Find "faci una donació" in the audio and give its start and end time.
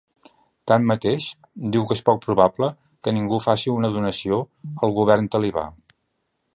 3.47-4.43